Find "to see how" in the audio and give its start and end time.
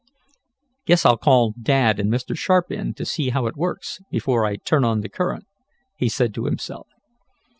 2.95-3.45